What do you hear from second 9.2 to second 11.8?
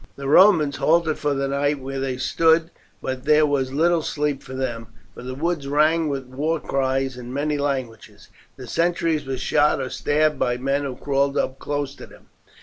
were shot or stabbed by men who crawled up